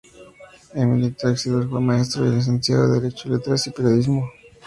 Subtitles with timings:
[0.81, 4.31] Emili Teixidor fue maestro y licenciado en derecho, letras y periodismo.